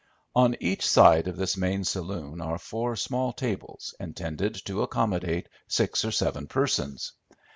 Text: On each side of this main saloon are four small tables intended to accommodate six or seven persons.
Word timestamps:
On 0.35 0.55
each 0.59 0.89
side 0.89 1.27
of 1.27 1.37
this 1.37 1.55
main 1.55 1.83
saloon 1.83 2.41
are 2.41 2.57
four 2.57 2.95
small 2.95 3.33
tables 3.33 3.93
intended 3.99 4.55
to 4.65 4.81
accommodate 4.81 5.47
six 5.67 6.03
or 6.03 6.11
seven 6.11 6.47
persons. 6.47 7.11